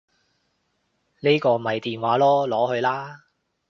[1.19, 3.21] 呢個咪電話囉，攞去啦